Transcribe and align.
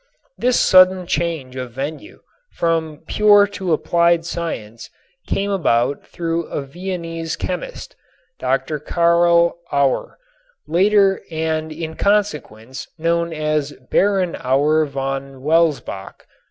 This 0.35 0.59
sudden 0.59 1.05
change 1.05 1.55
of 1.55 1.73
venue 1.73 2.21
from 2.53 3.01
pure 3.05 3.45
to 3.53 3.71
applied 3.71 4.25
science 4.25 4.89
came 5.27 5.51
about 5.51 6.07
through 6.07 6.45
a 6.47 6.63
Viennese 6.63 7.35
chemist, 7.35 7.95
Dr. 8.39 8.79
Carl 8.79 9.59
Auer, 9.71 10.17
later 10.65 11.21
and 11.29 11.71
in 11.71 11.93
consequence 11.93 12.87
known 12.97 13.31
as 13.31 13.73
Baron 13.91 14.35
Auer 14.39 14.85
von 14.85 15.43
Welsbach. 15.43 16.25